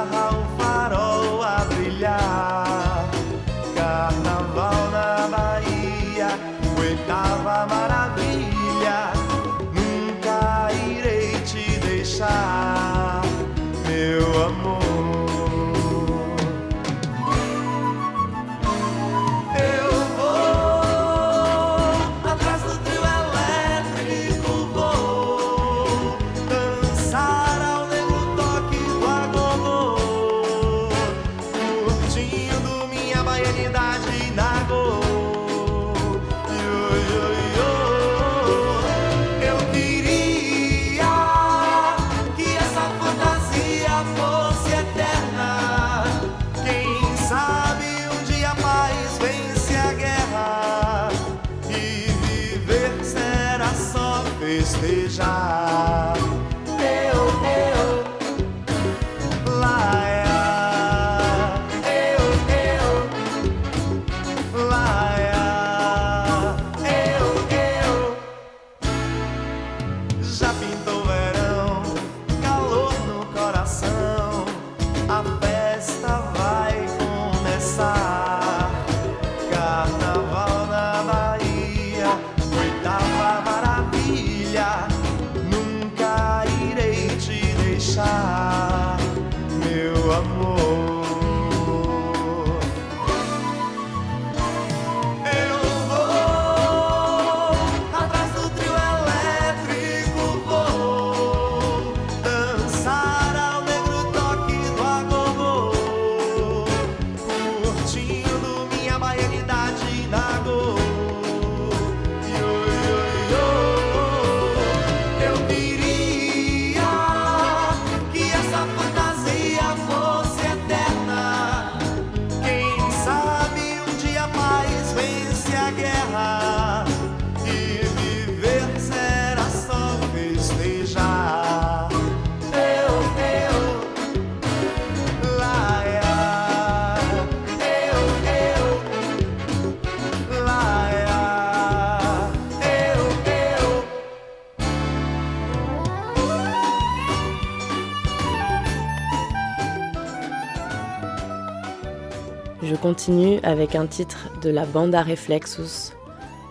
On 152.77 152.89
continue 152.89 153.39
avec 153.41 153.73
un 153.73 153.87
titre 153.87 154.29
de 154.43 154.51
la 154.51 154.63
banda 154.63 155.01
Reflexus, 155.01 155.95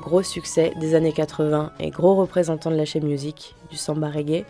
gros 0.02 0.24
succès 0.24 0.72
des 0.80 0.96
années 0.96 1.12
80 1.12 1.70
et 1.78 1.90
gros 1.90 2.16
représentant 2.16 2.72
de 2.72 2.74
la 2.74 2.84
chaîne 2.84 3.06
musique 3.06 3.54
du 3.70 3.76
samba 3.76 4.10
reggae, 4.10 4.44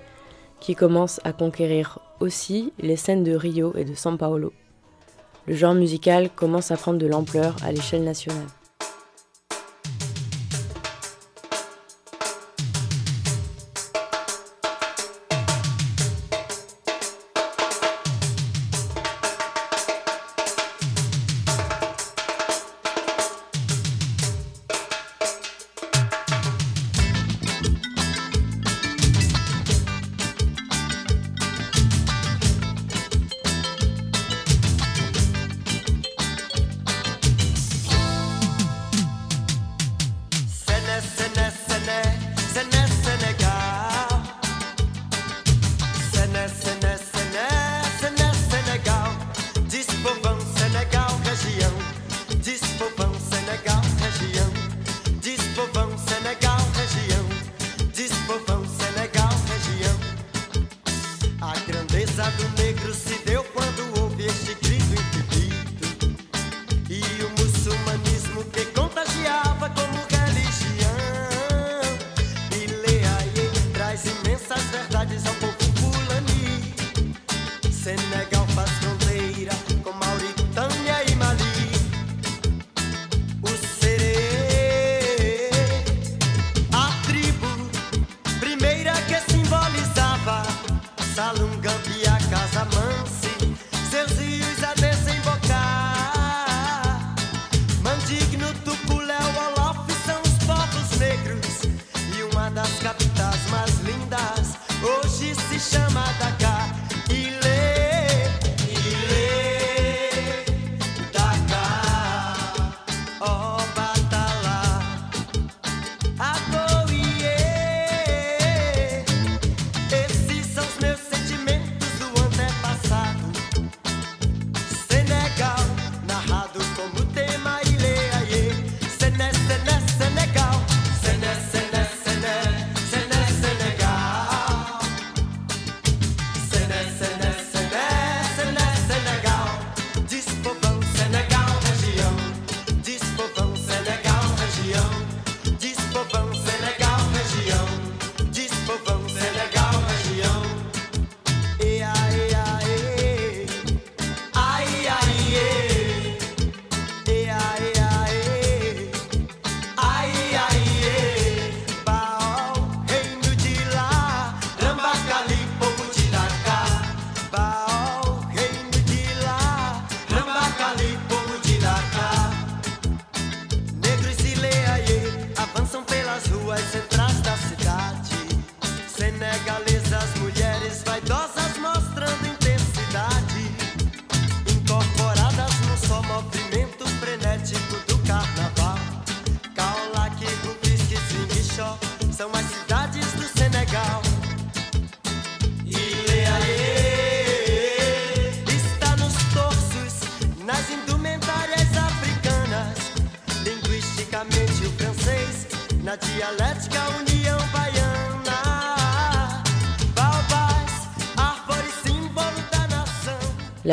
qui 0.59 0.75
commence 0.75 1.21
à 1.25 1.35
conquérir 1.35 1.99
aussi 2.19 2.73
les 2.79 2.97
scènes 2.97 3.25
de 3.25 3.35
Rio 3.35 3.75
et 3.77 3.85
de 3.85 3.93
São 3.93 4.17
Paulo. 4.17 4.55
Le 5.47 5.55
genre 5.55 5.75
musical 5.75 6.31
commence 6.31 6.71
à 6.71 6.79
prendre 6.79 6.99
de 6.99 7.07
l'ampleur 7.07 7.55
à 7.63 7.73
l'échelle 7.73 8.05
nationale. 8.05 8.47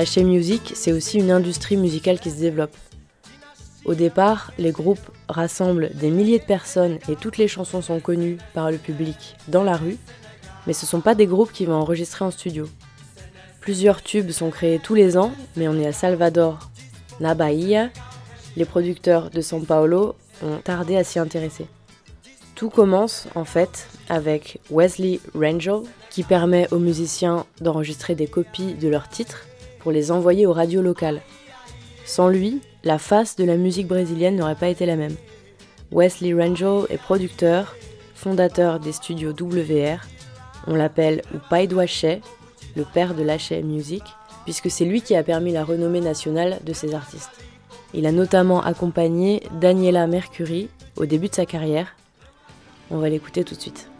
La 0.03 0.07
Chez 0.07 0.25
Music, 0.25 0.73
c'est 0.75 0.91
aussi 0.91 1.17
une 1.17 1.31
industrie 1.31 1.77
musicale 1.77 2.19
qui 2.19 2.29
se 2.29 2.35
développe. 2.35 2.75
Au 3.85 3.93
départ, 3.93 4.51
les 4.57 4.73
groupes 4.73 5.09
rassemblent 5.29 5.91
des 5.93 6.09
milliers 6.09 6.39
de 6.39 6.43
personnes 6.43 6.99
et 7.07 7.15
toutes 7.15 7.37
les 7.37 7.47
chansons 7.47 7.81
sont 7.81 8.01
connues 8.01 8.37
par 8.53 8.69
le 8.69 8.77
public 8.77 9.37
dans 9.47 9.63
la 9.63 9.77
rue, 9.77 9.95
mais 10.67 10.73
ce 10.73 10.85
ne 10.85 10.89
sont 10.89 10.99
pas 10.99 11.15
des 11.15 11.25
groupes 11.25 11.53
qui 11.53 11.65
vont 11.65 11.75
enregistrer 11.75 12.25
en 12.25 12.31
studio. 12.31 12.67
Plusieurs 13.61 14.03
tubes 14.03 14.31
sont 14.31 14.49
créés 14.49 14.77
tous 14.77 14.93
les 14.93 15.15
ans, 15.15 15.31
mais 15.55 15.69
on 15.69 15.79
est 15.79 15.87
à 15.87 15.93
Salvador, 15.93 16.69
na 17.21 17.33
Bahia. 17.33 17.89
Les 18.57 18.65
producteurs 18.65 19.29
de 19.29 19.39
São 19.39 19.63
Paulo 19.65 20.15
ont 20.43 20.57
tardé 20.57 20.97
à 20.97 21.05
s'y 21.05 21.17
intéresser. 21.17 21.65
Tout 22.55 22.69
commence 22.69 23.27
en 23.35 23.45
fait 23.45 23.87
avec 24.09 24.59
Wesley 24.69 25.21
Rangel, 25.33 25.83
qui 26.09 26.23
permet 26.23 26.67
aux 26.73 26.79
musiciens 26.79 27.45
d'enregistrer 27.61 28.15
des 28.15 28.27
copies 28.27 28.73
de 28.73 28.89
leurs 28.89 29.07
titres 29.07 29.45
pour 29.83 29.91
les 29.91 30.11
envoyer 30.11 30.47
aux 30.47 30.53
radios 30.53 30.81
locales. 30.81 31.21
Sans 32.05 32.29
lui, 32.29 32.61
la 32.83 32.97
face 32.97 33.35
de 33.35 33.43
la 33.43 33.57
musique 33.57 33.87
brésilienne 33.87 34.37
n'aurait 34.37 34.55
pas 34.55 34.69
été 34.69 34.85
la 34.85 34.95
même. 34.95 35.15
Wesley 35.91 36.33
Rangel 36.33 36.85
est 36.89 36.97
producteur, 36.97 37.75
fondateur 38.15 38.79
des 38.79 38.93
studios 38.93 39.31
WR. 39.31 39.99
On 40.67 40.75
l'appelle 40.75 41.21
ou 41.33 41.37
Pai 41.49 41.67
le 41.67 42.83
père 42.85 43.13
de 43.13 43.21
l'Axé 43.21 43.61
Music, 43.61 44.03
puisque 44.45 44.71
c'est 44.71 44.85
lui 44.85 45.01
qui 45.01 45.15
a 45.15 45.23
permis 45.23 45.51
la 45.51 45.63
renommée 45.63 46.01
nationale 46.01 46.59
de 46.65 46.73
ces 46.73 46.95
artistes. 46.95 47.31
Il 47.93 48.07
a 48.07 48.11
notamment 48.11 48.63
accompagné 48.63 49.43
Daniela 49.61 50.07
Mercury 50.07 50.69
au 50.95 51.05
début 51.05 51.27
de 51.27 51.35
sa 51.35 51.45
carrière. 51.45 51.95
On 52.89 52.97
va 52.97 53.09
l'écouter 53.09 53.43
tout 53.43 53.55
de 53.55 53.61
suite. 53.61 53.92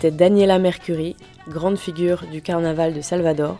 C'était 0.00 0.16
Daniela 0.16 0.60
Mercury, 0.60 1.16
grande 1.48 1.76
figure 1.76 2.24
du 2.30 2.40
carnaval 2.40 2.94
de 2.94 3.00
Salvador, 3.00 3.58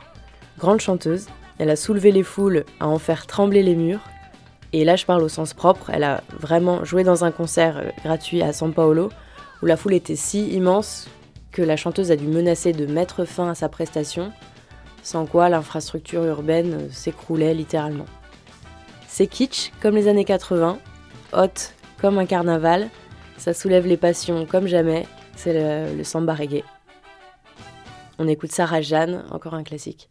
grande 0.57 0.81
chanteuse. 0.81 1.27
Elle 1.59 1.69
a 1.69 1.75
soulevé 1.75 2.13
les 2.13 2.23
foules 2.23 2.65
à 2.79 2.87
en 2.87 3.01
faire 3.01 3.27
trembler 3.27 3.65
les 3.65 3.75
murs. 3.75 4.05
Et 4.73 4.85
là, 4.85 4.95
je 4.95 5.05
parle 5.05 5.25
au 5.25 5.29
sens 5.29 5.53
propre. 5.53 5.91
Elle 5.91 6.05
a 6.05 6.23
vraiment 6.39 6.85
joué 6.85 7.03
dans 7.03 7.25
un 7.25 7.33
concert 7.33 7.79
euh, 7.79 7.91
gratuit 8.05 8.41
à 8.41 8.53
São 8.53 8.73
Paulo 8.73 9.09
où 9.63 9.67
la 9.67 9.77
foule 9.77 9.95
était 9.95 10.15
si 10.15 10.49
immense 10.51 11.09
que 11.51 11.61
la 11.61 11.77
chanteuse 11.77 12.13
a 12.13 12.17
dû 12.17 12.29
menacer 12.29 12.73
de 12.73 12.87
mettre 12.87 13.25
fin 13.25 13.51
à 13.51 13.57
sa 13.57 13.69
prestation, 13.69 14.31
sans 15.03 15.27
quoi 15.27 15.49
l'infrastructure 15.49 16.25
urbaine 16.25 16.75
euh, 16.75 16.89
s'écroulait 16.93 17.53
littéralement. 17.53 18.07
C'est 19.09 19.27
kitsch 19.27 19.73
comme 19.83 19.97
les 19.97 20.07
années 20.07 20.25
80, 20.25 20.79
hot 21.33 21.49
comme 22.01 22.17
un 22.17 22.27
carnaval, 22.27 22.91
ça 23.39 23.53
soulève 23.55 23.89
les 23.89 23.97
passions 23.97 24.47
comme 24.47 24.69
jamais, 24.69 25.05
c'est 25.39 25.95
le, 25.95 26.03
samba 26.03 26.35
reggae. 26.35 26.65
On 28.19 28.27
écoute 28.27 28.51
Sarah 28.51 28.81
Jeanne, 28.81 29.25
encore 29.31 29.55
un 29.55 29.63
classique. 29.63 30.09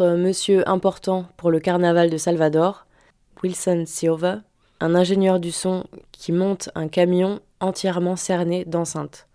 Euh, 0.00 0.16
monsieur 0.16 0.68
important 0.68 1.26
pour 1.36 1.50
le 1.50 1.60
carnaval 1.60 2.10
de 2.10 2.16
Salvador, 2.16 2.86
Wilson 3.42 3.84
Silva, 3.86 4.40
un 4.80 4.94
ingénieur 4.94 5.40
du 5.40 5.50
son 5.50 5.84
qui 6.12 6.32
monte 6.32 6.70
un 6.74 6.88
camion 6.88 7.40
entièrement 7.60 8.16
cerné 8.16 8.64
d'enceintes. 8.64 9.26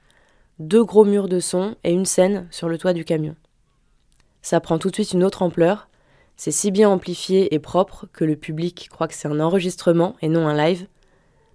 Deux 0.60 0.84
gros 0.84 1.06
murs 1.06 1.28
de 1.28 1.40
son 1.40 1.76
et 1.84 1.92
une 1.92 2.06
scène 2.06 2.48
sur 2.52 2.70
le 2.70 2.78
toit 2.78 2.94
du 2.94 3.06
camion. 3.06 3.36
Ça 4.42 4.60
prend 4.60 4.78
tout 4.78 4.90
de 4.90 4.96
suite 4.96 5.14
une 5.14 5.24
autre 5.24 5.42
ampleur. 5.42 5.90
C'est 6.36 6.52
si 6.52 6.72
bien 6.72 6.90
amplifié 6.90 7.54
et 7.54 7.60
propre 7.60 8.08
que 8.14 8.24
le 8.24 8.36
public 8.36 8.90
croit 8.92 9.08
que 9.08 9.14
c'est 9.14 9.28
un 9.28 9.40
enregistrement 9.40 10.16
et 10.22 10.30
non 10.30 10.48
un 10.48 10.56
live. 10.56 10.88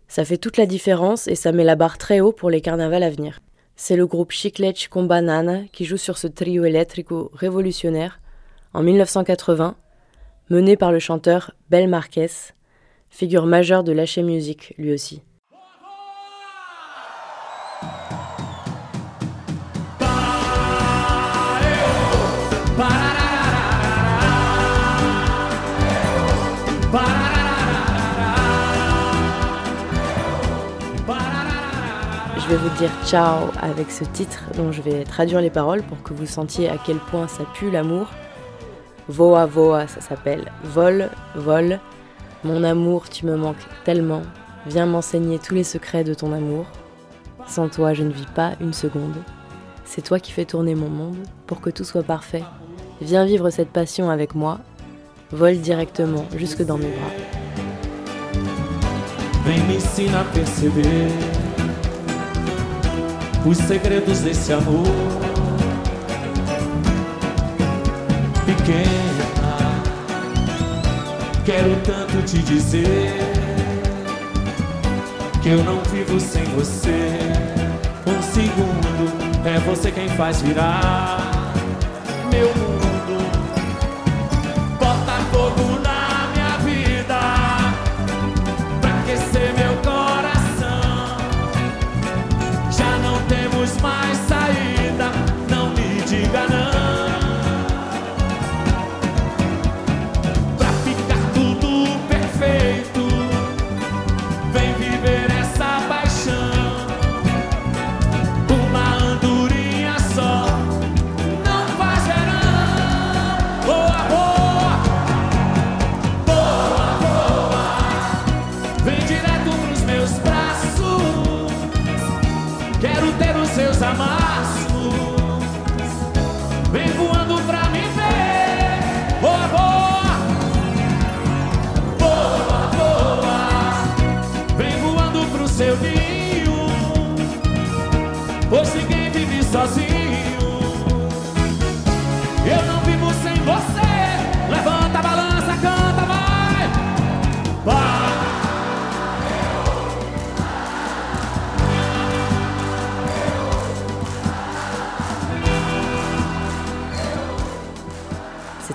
Ça 0.08 0.24
fait 0.24 0.38
toute 0.38 0.56
la 0.56 0.66
différence 0.66 1.26
et 1.28 1.34
ça 1.34 1.52
met 1.52 1.64
la 1.64 1.76
barre 1.76 1.98
très 1.98 2.20
haut 2.20 2.32
pour 2.32 2.50
les 2.50 2.60
carnavals 2.60 3.02
à 3.02 3.10
venir. 3.10 3.40
C'est 3.76 3.96
le 3.96 4.06
groupe 4.06 4.32
Chiclete 4.32 4.88
con 4.88 5.04
Banana 5.04 5.60
qui 5.72 5.84
joue 5.84 5.96
sur 5.96 6.18
ce 6.18 6.26
trio 6.26 6.64
électrico 6.64 7.30
révolutionnaire 7.34 8.20
en 8.78 8.82
1980, 8.82 9.74
mené 10.50 10.76
par 10.76 10.92
le 10.92 11.00
chanteur 11.00 11.50
Bel 11.68 11.88
Marquez, 11.88 12.28
figure 13.10 13.44
majeure 13.44 13.82
de 13.82 13.90
lâcher 13.90 14.22
musique 14.22 14.72
lui 14.78 14.92
aussi. 14.92 15.20
Je 32.36 32.48
vais 32.48 32.56
vous 32.56 32.78
dire 32.78 32.90
ciao 33.04 33.50
avec 33.60 33.90
ce 33.90 34.04
titre 34.04 34.44
dont 34.56 34.70
je 34.70 34.82
vais 34.82 35.02
traduire 35.02 35.40
les 35.40 35.50
paroles 35.50 35.82
pour 35.82 36.00
que 36.04 36.14
vous 36.14 36.26
sentiez 36.26 36.68
à 36.68 36.76
quel 36.78 36.98
point 36.98 37.26
ça 37.26 37.42
pue 37.54 37.72
l'amour. 37.72 38.06
Voa 39.08 39.46
Voa, 39.46 39.86
ça 39.86 40.00
s'appelle. 40.00 40.52
Vol, 40.64 41.08
vol. 41.34 41.80
Mon 42.44 42.62
amour, 42.62 43.08
tu 43.08 43.26
me 43.26 43.36
manques 43.36 43.66
tellement. 43.84 44.22
Viens 44.66 44.86
m'enseigner 44.86 45.38
tous 45.38 45.54
les 45.54 45.64
secrets 45.64 46.04
de 46.04 46.14
ton 46.14 46.32
amour. 46.32 46.66
Sans 47.46 47.68
toi, 47.68 47.94
je 47.94 48.02
ne 48.02 48.12
vis 48.12 48.26
pas 48.34 48.52
une 48.60 48.74
seconde. 48.74 49.16
C'est 49.84 50.02
toi 50.02 50.20
qui 50.20 50.32
fais 50.32 50.44
tourner 50.44 50.74
mon 50.74 50.90
monde 50.90 51.16
pour 51.46 51.62
que 51.62 51.70
tout 51.70 51.84
soit 51.84 52.02
parfait. 52.02 52.44
Viens 53.00 53.24
vivre 53.24 53.48
cette 53.48 53.70
passion 53.70 54.10
avec 54.10 54.34
moi. 54.34 54.58
Vole 55.32 55.58
directement 55.58 56.26
jusque 56.36 56.62
dans 56.62 56.76
mes 56.76 56.90
bras. 56.90 57.12
Pequena, 68.48 69.82
quero 71.44 71.76
tanto 71.84 72.22
te 72.22 72.38
dizer 72.38 73.12
que 75.42 75.50
eu 75.50 75.62
não 75.62 75.82
vivo 75.92 76.18
sem 76.18 76.44
você. 76.56 77.18
Um 78.06 78.22
segundo 78.22 79.12
é 79.46 79.58
você 79.60 79.90
quem 79.90 80.08
faz 80.08 80.40
virar 80.40 81.52
meu 82.32 82.48
mundo. 82.54 83.18
Bota 84.78 85.12
fogo 85.30 85.80
na 85.82 86.28
minha 86.32 86.56
vida 86.64 87.20
pra 88.80 88.98
aquecer 89.00 89.52
meu 89.58 89.76
coração. 89.82 91.18
Já 92.70 92.96
não 93.02 93.20
temos 93.26 93.78
mais 93.82 94.16
saída, 94.26 94.67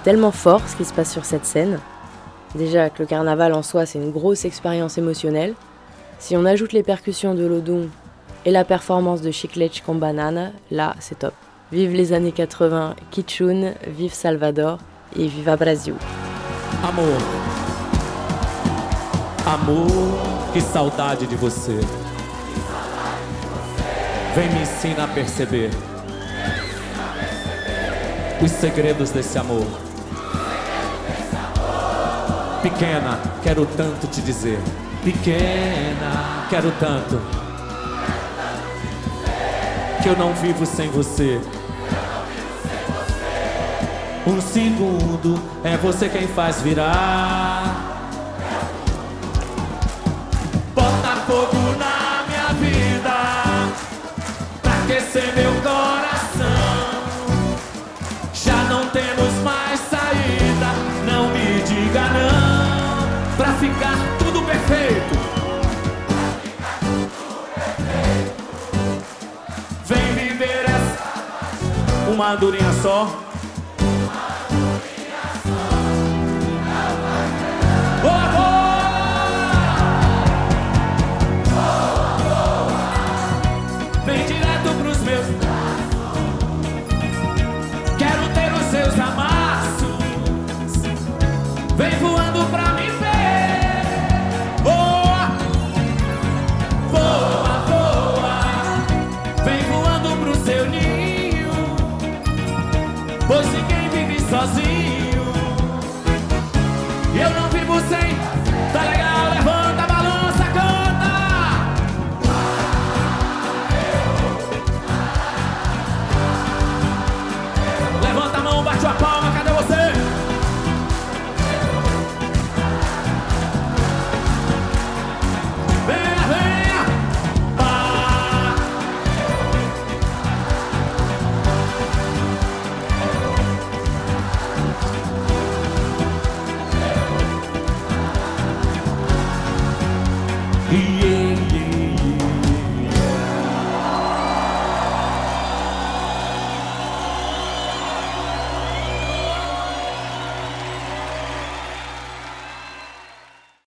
Tellement 0.03 0.31
fort 0.31 0.61
ce 0.67 0.75
qui 0.75 0.83
se 0.83 0.93
passe 0.93 1.11
sur 1.11 1.23
cette 1.23 1.45
scène. 1.45 1.79
Déjà 2.55 2.89
que 2.89 3.01
le 3.01 3.07
carnaval 3.07 3.53
en 3.53 3.63
soi, 3.63 3.85
c'est 3.85 3.99
une 3.99 4.11
grosse 4.11 4.43
expérience 4.43 4.97
émotionnelle. 4.97 5.53
Si 6.19 6.35
on 6.35 6.45
ajoute 6.45 6.73
les 6.73 6.83
percussions 6.83 7.35
de 7.35 7.45
l'Odon 7.45 7.89
et 8.45 8.51
la 8.51 8.65
performance 8.65 9.21
de 9.21 9.31
Chiclete 9.31 9.81
con 9.85 9.95
Banana, 9.95 10.51
là, 10.71 10.95
c'est 10.99 11.19
top. 11.19 11.33
Vive 11.71 11.93
les 11.93 12.11
années 12.11 12.33
80, 12.33 12.95
Kitschun, 13.11 13.73
vive 13.87 14.13
Salvador 14.13 14.77
et 15.17 15.25
viva 15.27 15.55
Brasil. 15.55 15.95
Amor. 16.83 17.05
Amor, 19.47 19.87
que 20.53 20.59
saudade 20.59 21.25
de 21.27 21.35
você. 21.37 21.79
Vem 24.35 24.49
me 24.49 24.61
ensina 24.63 25.05
a 25.05 25.07
perceber 25.07 25.69
os 28.41 28.51
segredos 28.51 29.11
desse 29.11 29.37
amor. 29.37 29.92
Pequena, 32.63 33.19
quero 33.43 33.65
tanto 33.65 34.07
te 34.07 34.21
dizer. 34.21 34.57
Pequena, 35.03 36.47
quero 36.49 36.71
tanto. 36.79 37.21
Que 40.01 40.07
eu 40.07 40.17
não 40.17 40.33
vivo 40.33 40.65
sem 40.65 40.89
você. 40.89 41.41
Um 44.25 44.39
segundo 44.39 45.37
é 45.61 45.75
você 45.75 46.07
quem 46.07 46.25
faz 46.25 46.61
virar. 46.61 48.09
Bota 50.73 51.15
Uma 72.11 72.31
andorinha 72.31 72.71
só. 72.81 73.07